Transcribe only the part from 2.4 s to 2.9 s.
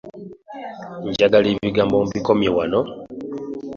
wano.